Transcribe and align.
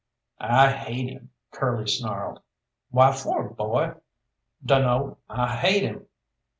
"I 0.39 0.71
hate 0.71 1.11
him!" 1.11 1.29
Curly 1.51 1.85
snarled. 1.87 2.41
"Why 2.89 3.11
for, 3.11 3.47
boy?" 3.53 3.93
"Dunno. 4.65 5.19
I 5.29 5.55
hate 5.57 5.83
him!" 5.83 6.07